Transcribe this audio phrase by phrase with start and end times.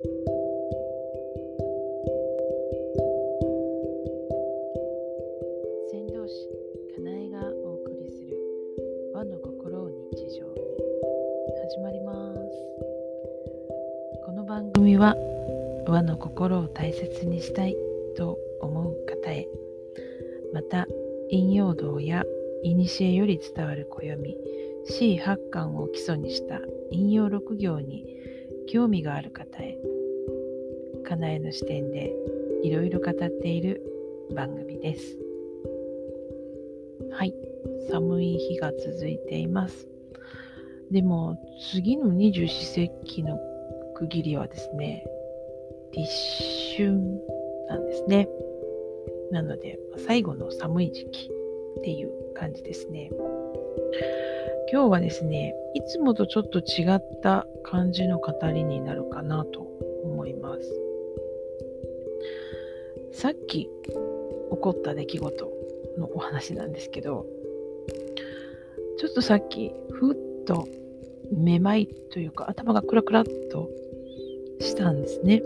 [0.00, 0.06] 先
[6.06, 6.46] 導師
[6.94, 8.38] かなえがお送りする。
[9.12, 10.46] 和の心を日常。
[10.46, 10.52] に
[11.68, 12.40] 始まります。
[14.24, 15.16] この番組は
[15.88, 17.76] 和の心を大切にしたい
[18.16, 19.48] と思う方へ。
[20.52, 20.86] また
[21.28, 22.24] 引用道や
[22.62, 24.36] 古より伝わる暦
[24.88, 26.60] C8 巻を基礎にした
[26.92, 28.17] 引用6行に
[28.68, 29.78] 興味がある方へ
[31.04, 32.14] かなえの視点で
[32.62, 33.82] いろいろ語っている
[34.34, 35.16] 番組です。
[37.10, 37.34] はい、
[37.90, 39.88] 寒い日が続いています。
[40.90, 41.38] でも
[41.72, 43.38] 次の二十四節気の
[43.94, 45.04] 区切りはですね、
[45.92, 46.10] 立
[46.76, 46.92] 春
[47.68, 48.28] なんですね。
[49.30, 51.30] なので、最後の寒い時期
[51.78, 53.10] っていう感じですね。
[54.70, 59.66] 今日はですね、いつもとちょっと違った感じの語りになるかなと
[60.04, 60.88] 思います。
[63.12, 63.70] さっき起
[64.60, 65.52] こった出来事
[65.98, 67.26] のお話なんですけど、
[68.98, 70.66] ちょっとさっき、ふっと
[71.32, 73.70] めまいというか頭がクラクラっと
[74.60, 75.42] したんですね。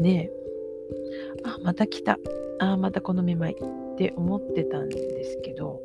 [0.00, 0.32] で、
[1.44, 2.18] あ、また来た。
[2.58, 5.80] あ、またこのめまいって思ってたんですけど、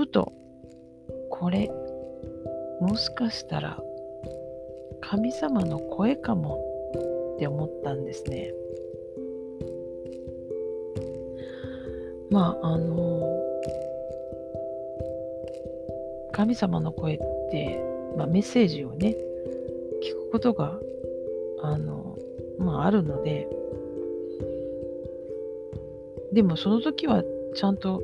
[0.00, 0.32] ふと、
[1.28, 1.70] これ、
[2.80, 3.78] もしかしたら
[5.02, 6.58] 神様の声かも
[7.36, 8.50] って思ったんですね。
[12.30, 13.42] まああの
[16.32, 17.18] 神様の声っ
[17.50, 17.78] て、
[18.16, 19.14] まあ、メッセージをね
[20.02, 20.78] 聞くことが
[21.62, 22.16] あの、
[22.58, 23.46] まあ、あるので
[26.32, 27.22] でもその時は
[27.54, 28.00] ちゃんと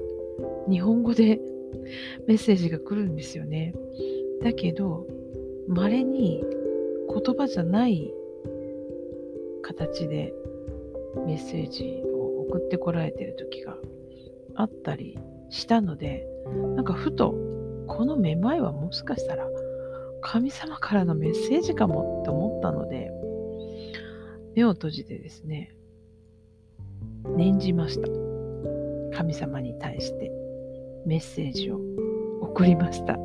[0.69, 1.41] 日本語で
[2.27, 3.75] メッセージが来るんですよね。
[4.43, 5.07] だけど
[5.69, 6.45] 稀に
[7.09, 8.13] 言葉じゃない
[9.63, 10.33] 形で
[11.27, 13.77] メッセージを送ってこられてる時が
[14.55, 15.19] あったり
[15.51, 16.27] したので
[16.77, 17.35] なんかふと
[17.87, 19.49] このめまいはもしかしたら
[20.21, 23.11] 神様からのメッセージかもって思ったので
[24.55, 25.75] 目を閉じてですね
[27.37, 28.09] 念じました
[29.17, 30.31] 神様に対して
[31.07, 31.81] メッセージを
[32.41, 33.17] 送りました。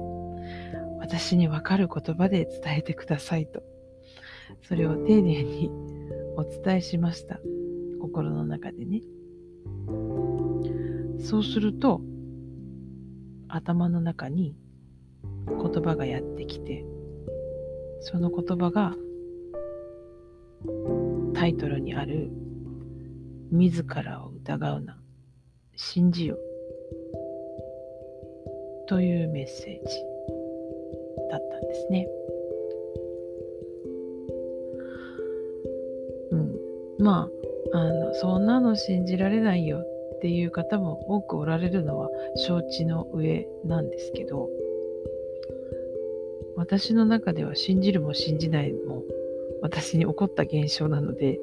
[1.00, 3.64] 私にわかる言葉で伝えてくださいと。
[4.62, 5.72] それを丁寧に
[6.38, 7.40] お伝えしました。
[8.00, 9.02] 心の中でね。
[11.20, 12.02] そうすると
[13.48, 14.56] 頭の中に
[15.48, 16.86] 言葉がやってきて
[18.02, 18.96] その言葉が
[21.34, 22.32] タイトルにある
[23.52, 25.00] 「自らを疑うな
[25.76, 26.38] 信じよ」
[28.92, 30.04] というメッセージ
[31.32, 32.08] だったんですね。
[36.32, 36.56] うん、
[37.00, 37.30] ま
[37.74, 39.86] ああのそんなの信じられないよ
[40.18, 44.50] っていう方も多くおられるのは承知の上なんですけど
[46.58, 49.06] 私の中では信じるも信じないも
[49.62, 51.40] 私に起こった現象なので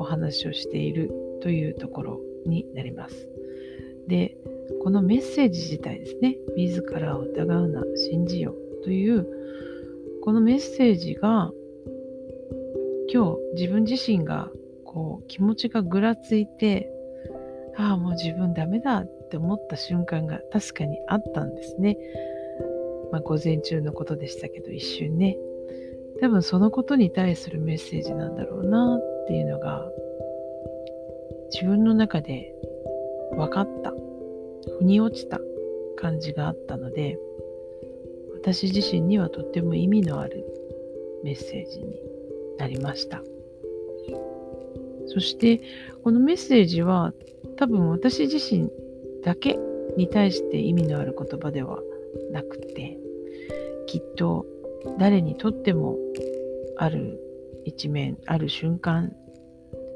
[0.00, 3.28] お話をしているというところになります。
[4.08, 4.36] で、
[4.82, 9.26] このメッセージ自体ですね、自らを疑うな、信じようという、
[10.22, 11.52] このメッセージが
[13.12, 14.50] 今日自分自身が
[14.84, 16.90] こう気持ちがぐらついて
[17.76, 21.96] ああ、もう自分ダメだって思った瞬間が確かにあったんですね。
[23.10, 25.36] まあ、午前中のことでしたけど、一瞬ね。
[26.20, 29.90] 多分そのことに対するメッセージなんだろうなっていうのが、
[31.50, 32.54] 自分の中で
[33.32, 33.94] 分かった、
[34.78, 35.40] 腑に落ちた
[35.96, 37.18] 感じがあったので、
[38.34, 40.44] 私自身にはとっても意味のある
[41.22, 42.00] メッセージに
[42.58, 43.22] なりました。
[45.06, 45.60] そして、
[46.02, 47.12] このメッセージは
[47.56, 48.70] 多分私自身
[49.22, 49.58] だけ
[49.96, 51.80] に対して意味のある言葉では
[52.32, 52.98] なくて
[53.86, 54.46] きっと
[54.98, 55.96] 誰にとっても
[56.76, 57.20] ある
[57.64, 59.14] 一面ある瞬間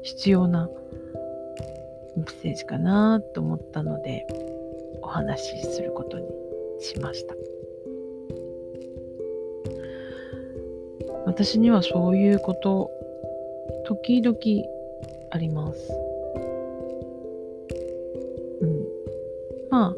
[0.03, 0.69] 必要な
[2.15, 4.27] メッセージかなと思ったので
[5.05, 6.27] お話しすることに
[6.79, 7.35] しました
[11.25, 12.89] 私にはそういうこと
[13.85, 14.35] 時々
[15.31, 15.91] あります
[18.61, 18.85] うん
[19.69, 19.95] まあ、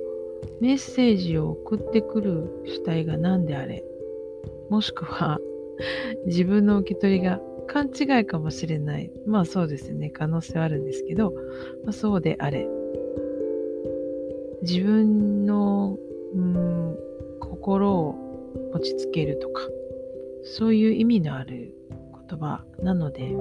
[0.59, 3.83] メッセージを送ってくる主体が何であれ、
[4.69, 5.39] もしくは
[6.25, 9.12] 自分の受け取りが勘違いかもしれない。
[9.25, 11.31] まあそうですね、可能性はあるんですけど、
[11.83, 12.68] まあ、そうであれ。
[14.68, 15.98] 自分の、
[16.36, 16.98] うん、
[17.40, 18.16] 心を
[18.74, 19.62] 落ち着けるとか、
[20.44, 21.74] そういう意味のある
[22.30, 23.34] 言葉なので、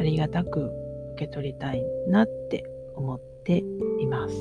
[0.00, 0.70] ありがたく
[1.16, 2.64] 受け取りたいなって
[2.96, 3.58] 思って
[4.00, 4.34] います。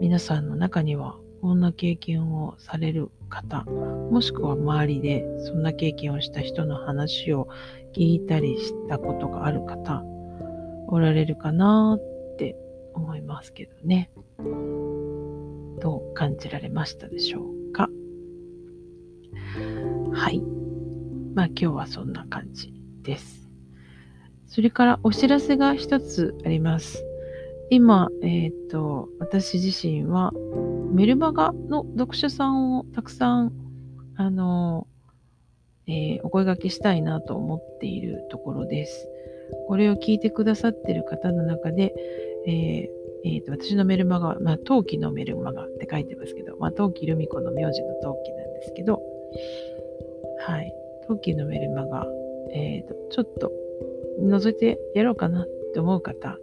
[0.00, 7.46] 皆さんの中にはこんな経験をされる方、もしくは周りでそんな経験をした人の話を
[7.92, 10.02] 聞いたりしたことがある方、
[10.88, 12.56] おられるかなって
[12.94, 14.10] 思いますけどね。
[14.38, 17.88] どう感じられましたでしょうか？
[20.12, 20.42] はい。
[21.34, 22.72] まあ今日はそんな感じ
[23.02, 23.48] です。
[24.46, 27.04] それからお知らせが一つあります。
[27.70, 30.32] 今、えっ、ー、と、私自身は
[30.92, 33.52] メルマガの読者さんをたくさん、
[34.16, 34.86] あの、
[35.86, 39.08] えー、お声掛けしたいなと思っているところです。
[39.66, 41.94] これを聞いてくださっている方の中で、
[42.46, 49.00] えーえーと、私のメルマガ、まあ、陶器のメルマガって書いてますけど、まあ、陶器ルミ子の名字の陶器なんですけど、
[50.46, 50.72] はい、
[51.08, 52.06] 陶器のメルマガ、
[52.52, 53.50] えーと、ちょっと
[54.20, 56.38] 覗いてやろうかなって思う方、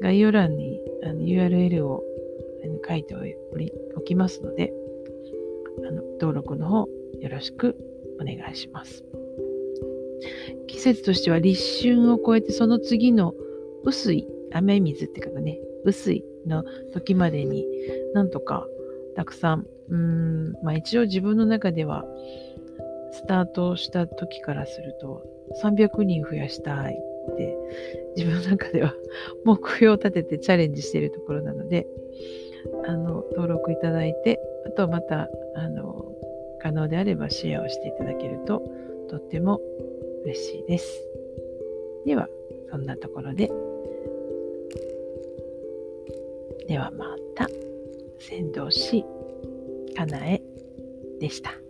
[0.00, 2.02] 概要欄にあの URL を
[2.88, 3.22] 書いてお
[3.56, 4.72] りおきますので、
[5.86, 6.88] あの登録の方
[7.20, 7.76] よろしく
[8.20, 9.04] お願いします。
[10.66, 13.34] 季節としては立春を超えてその次の
[13.84, 17.66] 薄い雨水って書くね、薄いの時までに
[18.14, 18.66] なんとか
[19.16, 22.04] たくさん、うん、まあ一応自分の中では
[23.12, 25.22] スタートした時からすると
[25.62, 26.98] 300人増やしたい
[27.32, 27.56] って
[28.16, 28.94] 自分の中では
[29.44, 31.86] 目標を立ててチャレンジしているところなので、
[32.86, 36.12] あの、登録いただいて、あとはまた、あの、
[36.60, 38.62] 可能であればシェアをしていただけると
[39.08, 39.60] とっても
[40.24, 41.08] 嬉しいです。
[42.06, 42.28] では、
[42.70, 43.50] そんなところで。
[46.66, 47.46] ではまた、
[48.18, 49.04] 先導し、
[49.96, 50.42] かなえ
[51.20, 51.63] でした。